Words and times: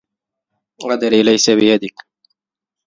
قدري 0.83 1.23
ليس 1.23 1.49
بيديك. 1.49 1.95